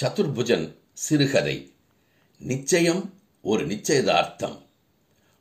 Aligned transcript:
சதுர்புஜன் 0.00 0.74
சிறுகதை. 0.92 1.72
நிச்சயம் 2.38 3.14
ஒரு 3.42 3.66
நிச்சயதார்த்தம். 3.66 4.62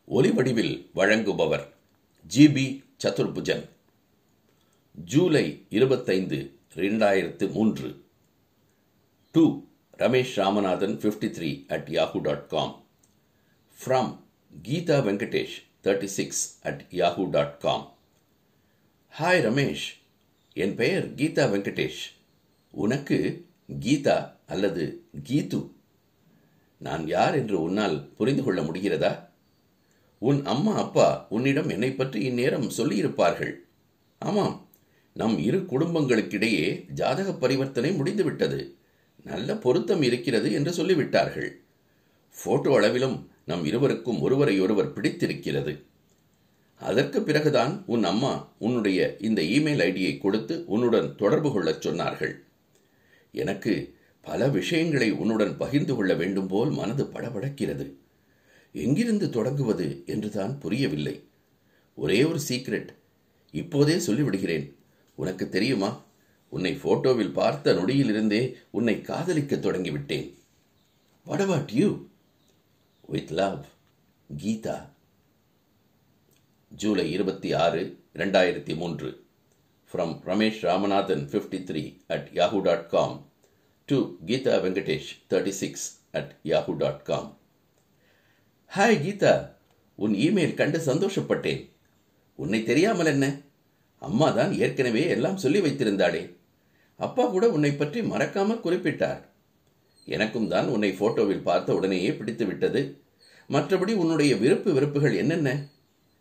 ஒலிவடிவில் 0.07 0.89
வழங்குபவர் 0.95 1.67
ஜிபி 2.35 2.83
சதுர்புஜன். 3.03 3.69
ஜூலை 4.93 5.65
இருபத்தைந்து 5.69 6.59
ரெண்டாயிரத்து 6.75 7.51
மூன்று. 7.51 8.03
To 9.31 9.63
Ramesh 9.97 10.35
Ramanathan 10.35 10.97
fifty 10.97 11.29
three 11.37 11.65
at 11.67 11.87
Yahoo 11.87 12.21
dot 12.21 12.47
com 12.47 12.85
from 13.79 14.17
Geetha 14.63 14.97
Venkatesh 15.07 15.57
thirty 15.83 16.05
six 16.05 16.57
at 16.61 16.85
Yahoo 16.91 17.29
dot 17.29 17.59
com 17.59 17.97
hi 19.19 19.43
Ramesh 19.47 19.87
என் 20.53 20.75
பெயர் 20.75 21.13
கீதா 21.15 21.45
வெங்கடேஷ். 21.53 22.01
உனக்கு 22.71 23.47
கீதா 23.85 24.31
அல்லது 24.47 25.05
கீது. 25.29 25.71
நான் 26.77 27.07
யார் 27.07 27.35
என்று 27.35 27.61
உன்னால் 27.61 28.09
புரிந்து 28.15 28.43
கொள்ள 28.43 28.61
முடிகிறதா? 28.61 29.27
உன் 30.19 30.45
அம்மா 30.45 30.73
அப்பா 30.73 31.25
உன்னிடம் 31.29 31.69
என்னை 31.69 31.91
பற்றி 31.91 32.23
இந்நேரம் 32.23 32.69
சொல்லியிருப்பார்கள். 32.77 33.53
ஆமாம் 34.19 34.67
நம் 35.13 35.37
இரு 35.37 35.57
குடும்பங்களுக்கிடையே 35.57 36.85
ஜாதக 36.93 37.31
பரிவர்த்தனை 37.31 37.95
முடிந்துவிட்டது. 37.95 38.77
நல்ல 39.23 39.55
பொருத்தம் 39.55 40.01
இருக்கிறது 40.01 40.51
என்று 40.51 40.71
சொல்லிவிட்டார்கள். 40.71 41.51
போட்டோ 42.43 42.75
அளவிலும் 42.75 43.29
நம் 43.45 43.65
இருவருக்கும் 43.65 44.21
ஒருவரை 44.21 44.59
ஒருவர் 44.59 44.93
பிடித்திருக்கிறது. 44.93 45.85
அதற்கு 46.75 47.21
பிறகுதான் 47.21 47.83
உன் 47.85 48.03
அம்மா 48.03 48.51
உன்னுடைய 48.57 49.17
இந்த 49.19 49.41
இமெயில் 49.41 49.83
ஐடியை 49.89 50.17
கொடுத்து 50.17 50.63
உன்னுடன் 50.67 51.15
தொடர்பு 51.15 51.51
கொள்ளச் 51.51 51.87
சொன்னார்கள். 51.87 52.33
எனக்கு 53.31 53.97
பல 54.21 54.47
விஷயங்களை 54.47 55.11
உன்னுடன் 55.11 55.57
பகிர்ந்து 55.57 55.95
கொள்ள 55.95 56.13
வேண்டும் 56.13 56.47
போல் 56.47 56.69
மனது 56.69 57.03
படபடக்கிறது. 57.03 57.91
எங்கிருந்து 58.73 59.29
தொடங்குவது 59.29 60.03
என்றுதான் 60.05 60.59
புரியவில்லை. 60.59 61.23
ஒரே 61.95 62.23
ஒரு 62.23 62.39
சீக்ரெட் 62.47 62.87
இப்போதே 63.51 63.95
சொல்லிவிடுகிறேன். 63.95 64.73
உனக்கு 65.15 65.49
தெரியுமா? 65.49 66.05
உன்னை 66.49 66.75
போட்டோவில் 66.75 67.31
பார்த்த 67.31 67.73
நொடியிலிருந்தே 67.73 68.53
உன்னை 68.69 69.01
காதலிக்க 69.01 69.55
தொடங்கிவிட்டேன். 69.55 70.33
What 71.25 71.41
about 71.41 71.69
you 71.69 72.05
with 73.07 73.31
love 73.31 73.65
Geetha. 74.43 74.89
July 76.69 77.11
இருபத்தி 77.11 77.53
ஆறு 77.53 77.99
இரண்டாயிரத்தி 78.15 78.75
மூன்று. 78.75 79.23
From 79.91 80.15
Ramesh 80.25 80.59
Ramanathan 80.61 81.23
fifty 81.31 81.59
three 81.69 81.83
at 82.07 82.27
Yahoo 82.33 82.59
dot 82.61 82.87
com 82.87 83.15
to 83.85 83.97
Geetha 84.25 84.55
Venkatesh 84.65 85.09
thirty 85.29 85.49
six 85.49 85.85
at 86.11 86.31
Yahoo 86.43 86.73
dot 86.77 87.01
com 87.03 87.37
hi 88.71 88.99
Geetha 89.05 89.57
உன் 89.95 90.13
இமெயில் 90.13 90.53
கண்டு 90.53 90.79
சந்தோஷப்பட்டேன். 90.79 91.61
உன்னை 92.35 92.63
தெரியாமல் 92.63 93.05
என்ன? 93.05 93.41
அம்மா 93.97 94.31
தான் 94.31 94.51
ஏற்கனவே 94.51 95.07
எல்லாம் 95.07 95.37
சொல்லி 95.37 95.59
வைத்திருந்தாளே. 95.59 96.35
அப்பா 96.95 97.25
கூட 97.25 97.49
உன்னை 97.49 97.71
பற்றி 97.71 98.01
மறக்காமல் 98.01 98.61
குறிப்பிட்டார். 98.63 99.21
எனக்கும் 100.07 100.47
தான் 100.47 100.67
உன்னை 100.67 100.91
போட்டோவில் 100.91 101.41
பார்த்த 101.41 101.73
உடனேயே 101.73 102.11
பிடித்து 102.11 102.45
விட்டது. 102.45 102.81
மற்றபடி 103.49 103.93
உன்னுடைய 103.93 104.35
விருப்பு 104.35 104.73
வெறுப்புகள் 104.73 105.13
என்னென்ன? 105.13 105.49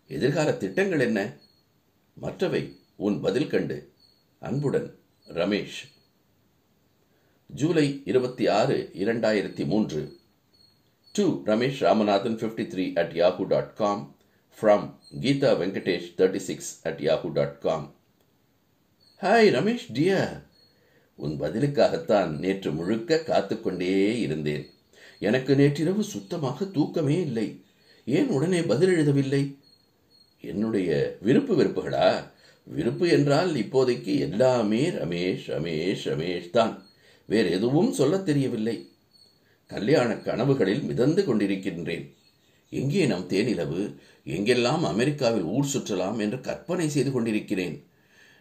எதிர்கால 0.06 0.52
திட்டங்கள் 0.52 1.00
என்ன? 1.00 1.20
மற்றவை 2.16 2.62
உன் 3.00 3.20
பதில் 3.20 3.46
கண்டு 3.46 3.92
அன்புடன் 4.38 4.98
ரமேஷ். 5.28 5.76
ஜூலை 7.46 8.02
இருபத்தி 8.04 8.48
ஆறு 8.48 8.90
இரண்டாயிரத்தி 8.94 9.66
மூன்று. 9.66 10.16
To 11.12 11.42
Ramesh 11.46 11.80
Ramanathan 11.80 12.36
fifty 12.36 12.64
three 12.72 12.96
at 12.96 13.12
Yahoo 13.12 13.46
dot 13.46 13.74
com 13.74 14.16
from 14.60 14.94
Geetha 15.20 15.52
Venkatesh 15.60 16.08
thirty 16.16 16.36
six 16.36 16.80
at 16.82 17.00
Yahoo 17.00 17.32
dot 17.32 17.58
com 17.58 17.94
hi 19.20 19.52
Ramesh 19.56 19.86
dear 19.92 20.42
உன் 21.14 21.40
பதிலுக்காகத்தான் 21.40 22.28
நேற்று 22.28 22.72
முழுக்க 22.72 23.22
காத்துக்கொண்டே 23.26 24.20
இருந்தேன். 24.20 24.70
எனக்கு 25.18 25.56
நேற்றிரவு 25.56 26.04
சுத்தமாக 26.04 26.64
தூக்கமே 26.64 27.20
இல்லை. 27.20 27.64
ஏன் 28.04 28.28
உடனே 28.28 28.62
பதில் 28.62 28.96
எழுதவில்லை? 28.96 29.56
என்னுடைய 30.40 31.16
விருப்பு 31.20 31.56
வெறுப்புகளா? 31.56 32.36
விருப்பு 32.70 33.08
என்றால் 33.08 33.54
இப்போதைக்கு 33.54 34.18
எல்லாமே 34.18 34.90
ரமேஷ் 34.90 35.40
ரமேஷ் 35.46 35.98
ரமேஷ் 36.04 36.50
தான். 36.50 36.82
வேறு 37.26 37.50
எதுவும் 37.50 37.92
சொல்லத் 37.92 38.26
தெரியவில்லை. 38.26 38.88
கல்யாண 39.66 40.14
கனவுகளில் 40.14 40.82
மிதந்து 40.82 41.22
கொண்டிருக்கின்றேன். 41.22 42.14
எங்கே 42.70 43.06
நம் 43.06 43.28
தேனிலவு? 43.28 43.94
எங்கெல்லாம் 44.26 44.80
அமெரிக்காவில் 44.80 45.42
ஊர் 45.42 45.66
சுற்றலாம் 45.72 46.20
என்று 46.20 46.40
கற்பனை 46.40 46.88
செய்து 46.88 47.12
கொண்டிருக்கிறேன். 47.12 47.86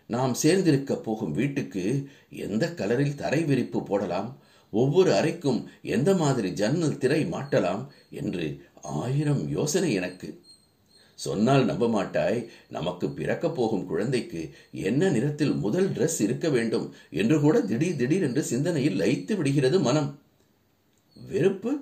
நாம் 0.07 0.35
சேர்ந்திருக்க 0.43 0.95
போகும் 0.95 1.31
வீட்டுக்கு 1.31 2.09
எந்த 2.29 2.73
கலரில் 2.75 3.15
தரை 3.15 3.43
விரிப்பு 3.43 3.83
போடலாம்? 3.83 4.41
ஒவ்வொரு 4.71 5.11
அறைக்கும் 5.11 5.65
எந்த 5.81 6.15
மாதிரி 6.15 6.51
ஜன்னல் 6.51 6.97
திரை 6.97 7.25
மாட்டலாம்? 7.25 7.87
என்று 8.09 8.61
ஆயிரம் 8.81 9.49
யோசனை 9.49 9.93
எனக்கு. 9.93 10.41
சொன்னால் 11.17 11.65
நம்ப 11.65 11.89
மாட்டாய் 11.89 12.49
நமக்கு 12.69 13.09
பிறக்கப் 13.09 13.55
போகும் 13.55 13.85
குழந்தைக்கு 13.85 14.49
என்ன 14.71 15.09
நிறத்தில் 15.09 15.51
முதல் 15.51 15.89
ட்ரெஸ் 15.89 16.21
இருக்க 16.21 16.49
வேண்டும் 16.49 16.93
என்று 17.09 17.39
கூட 17.39 17.61
திடீர் 17.61 17.95
திடீர் 17.95 18.21
என்று 18.21 18.43
சிந்தனையில் 18.43 18.99
லைத்து 18.99 19.35
விடுகிறது 19.35 19.79
மனம். 19.79 20.19
வெறுப்பு? 21.27 21.79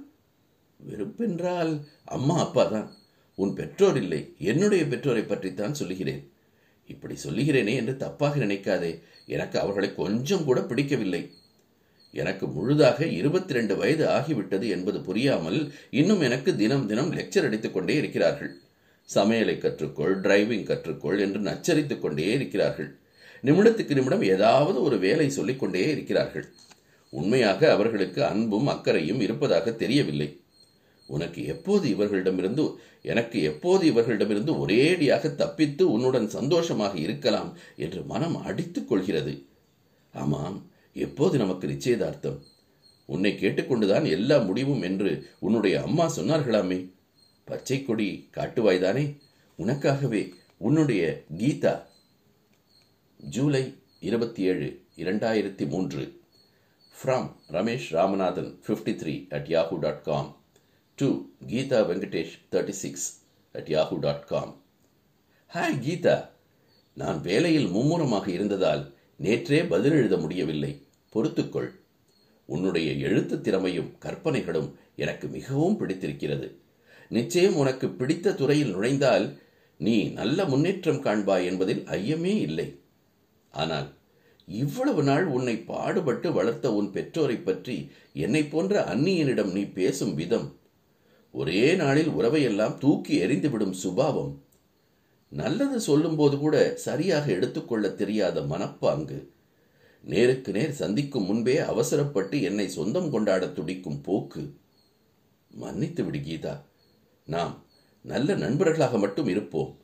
வெறுப்பென்றால் 0.90 1.86
அம்மா 2.06 2.40
அப்பா 2.40 2.64
தான். 2.64 2.92
உன் 3.36 3.54
பெற்றோர் 3.54 3.98
இல்லை. 3.98 4.34
என்னுடைய 4.40 4.86
பெற்றோரை 4.86 5.24
பற்றித்தான் 5.24 5.74
சொல்லுகிறேன். 5.74 6.32
இப்படி 6.88 7.16
சொல்லுகிறேனே 7.24 7.76
என்று 7.76 7.94
தப்பாக 7.94 8.38
நினைக்காதே. 8.38 9.02
எனக்கு 9.26 9.60
அவர்களை 9.60 9.96
கொஞ்சம் 9.96 10.44
கூட 10.44 10.62
பிடிக்கவில்லை. 10.62 11.32
எனக்கு 12.12 12.48
முழுதாக 12.48 13.08
இருபத்தி 13.08 13.54
ரெண்டு 13.54 13.78
வயது 13.78 14.08
ஆகிவிட்டது 14.08 14.70
என்பது 14.70 15.02
புரியாமல் 15.02 15.74
இன்னும் 15.90 16.22
எனக்கு 16.22 16.56
தினம் 16.56 16.88
தினம் 16.88 17.14
லெக்சர் 17.14 17.44
அடித்துக் 17.44 17.74
கொண்டே 17.74 17.96
இருக்கிறார்கள். 17.96 18.60
சமையலை 19.14 19.58
கற்றுக்கொள் 19.58 20.22
டிரைவிங் 20.22 20.64
கற்றுக்கொள் 20.64 21.20
என்று 21.20 21.40
நச்சரித்துக் 21.40 22.00
கொண்டே 22.00 22.32
இருக்கிறார்கள். 22.32 22.96
நிமிடத்துக்கு 23.44 23.94
நிமிடம் 23.94 24.22
ஏதாவது 24.22 24.84
ஒரு 24.84 25.00
வேலை 25.00 25.30
சொல்லிக் 25.30 25.60
கொண்டே 25.60 25.90
இருக்கிறார்கள். 25.90 26.48
உண்மையாக 27.10 27.72
அவர்களுக்கு 27.72 28.26
அன்பும் 28.26 28.68
அக்கறையும் 28.68 29.20
இருப்பதாக 29.20 29.72
தெரியவில்லை. 29.72 30.40
உனக்கு 31.08 31.46
எப்போது 31.46 31.90
இவர்களிடமிருந்து 31.90 32.72
எனக்கு 33.02 33.42
எப்போது 33.42 33.86
இவர்களிடமிருந்து 33.88 34.68
ஒரேடியாக 34.68 35.36
தப்பித்து 35.36 35.92
உன்னுடன் 35.92 36.30
சந்தோஷமாக 36.30 36.98
இருக்கலாம் 36.98 37.58
என்று 37.76 38.04
மனம் 38.04 38.36
அடித்துக் 38.36 38.88
கொள்கிறது. 38.88 39.46
ஆமாம் 40.12 40.66
எப்போது 40.94 41.38
நமக்கு 41.38 41.68
நிச்சயதார்த்தம்? 41.68 42.44
உன்னை 43.06 43.32
கேட்டுக்கொண்டுதான் 43.32 44.10
எல்லா 44.10 44.38
முடிவும் 44.38 44.82
என்று 44.82 45.28
உன்னுடைய 45.40 45.82
அம்மா 45.82 46.12
சொன்னார்களாமே. 46.16 46.94
பச்சை 47.46 47.84
கொடி 47.84 48.30
காட்டுவாய்தானே? 48.38 49.20
உனக்காகவே 49.58 50.34
உன்னுடைய 50.58 51.24
கீதா. 51.38 51.82
ஜூலை 53.18 53.76
இருபத்தி 54.00 54.44
ஏழு 54.44 54.82
இரண்டாயிரத்தி 54.96 55.68
மூன்று 55.68 56.22
from 56.96 57.28
Ramesh 57.52 57.88
Ramanathan 57.92 58.50
fifty 58.68 58.94
three 58.96 59.30
at 59.30 59.46
Yahoo 59.48 59.80
dot 59.80 60.02
com 60.02 60.42
to 60.96 61.08
Geetha 61.48 61.80
Venkatesh 61.90 62.36
thirty 62.52 62.70
six 62.70 63.22
at 63.54 63.68
Yahoo 63.68 64.00
dot 64.00 64.26
com 64.26 64.62
hi 65.54 65.80
Geetha 65.88 66.30
நான் 66.94 67.22
வேலையில் 67.22 67.68
மும்முரமாக 67.68 68.32
இருந்ததால் 68.32 68.94
நேற்றே 69.22 69.68
பதில் 69.68 69.92
எழுத 69.92 70.18
முடியவில்லை. 70.18 70.86
பொறுத்துக்கொள் 71.14 71.70
உன்னுடைய 72.46 72.94
எழுத்து 72.94 73.42
திறமையும் 73.42 73.96
கற்பனைகளும் 74.00 74.76
எனக்கு 74.96 75.28
மிகவும் 75.28 75.78
பிடித்திருக்கிறது. 75.78 76.48
நிச்சயம் 77.10 77.56
உனக்கு 77.56 77.90
பிடித்த 77.90 78.34
துறையில் 78.34 78.74
நுழைந்தால் 78.76 79.40
நீ 79.78 79.96
நல்ல 80.10 80.46
முன்னேற்றம் 80.46 81.04
காண்பாய் 81.04 81.46
என்பதில் 81.46 81.84
ஐயமே 81.98 82.34
இல்லை. 82.48 82.80
ஆனால் 83.52 83.94
இவ்வளவு 84.48 85.04
நாள் 85.04 85.26
உன்னை 85.26 85.58
பாடுபட்டு 85.58 86.34
வளர்த்த 86.34 86.74
உன் 86.74 86.92
பெற்றோரை 86.92 87.38
பற்றி 87.38 87.92
என்னை 88.14 88.44
போன்ற 88.44 88.84
அந்நியனிடம் 88.84 89.52
நீ 89.52 89.64
பேசும் 89.64 90.14
விதம் 90.14 90.48
ஒரே 91.32 91.76
நாளில் 91.76 92.10
உறவையெல்லாம் 92.10 92.78
தூக்கி 92.78 93.22
எறிந்துவிடும் 93.22 93.76
சுபாவம். 93.84 94.44
நல்லது 95.30 95.80
சொல்லும்போது 95.80 96.38
கூட 96.38 96.76
சரியாக 96.76 97.32
எடுத்துக்கொள்ள 97.32 97.90
தெரியாத 97.90 98.42
மனப்பாங்கு. 98.42 99.28
நேருக்கு 100.04 100.52
நேர் 100.52 100.72
சந்திக்கும் 100.72 101.26
முன்பே 101.26 101.58
அவசரப்பட்டு 101.58 102.42
என்னை 102.42 102.68
சொந்தம் 102.68 103.10
கொண்டாட 103.10 103.48
துடிக்கும் 103.48 104.02
போக்கு. 104.02 104.44
மன்னித்து 105.52 106.04
விடு 106.04 106.18
கீதா. 106.18 106.54
நாம் 107.26 107.66
நல்ல 108.02 108.36
நண்பர்களாக 108.36 108.98
மட்டும் 108.98 109.28
இருப்போம். 109.28 109.78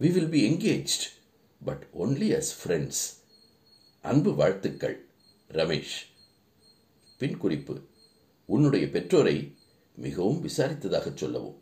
We 0.00 0.12
will 0.12 0.28
be 0.28 0.50
engaged 0.50 1.04
but 1.64 1.88
only 1.98 2.28
as 2.32 2.52
friends 2.64 3.02
அன்பு 4.02 4.34
வாழ்த்துக்கள் 4.34 5.06
ரமேஷ். 5.48 6.00
பின் 7.18 7.36
குறிப்பு 7.36 7.86
உன்னுடைய 8.44 8.88
பெற்றோரை 8.88 9.56
மிகவும் 9.96 10.46
விசாரித்ததாக 10.46 11.14
சொல்லவும். 11.14 11.60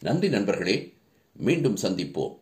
நன்றி 0.00 0.28
நண்பர்களே 0.28 0.94
மீண்டும் 1.32 1.76
சந்திப்போம். 1.76 2.38